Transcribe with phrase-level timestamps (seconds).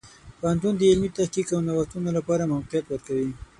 [0.39, 3.29] پوهنتون د علمي تحقیق او نوښتونو لپاره موقعیت ورکوي.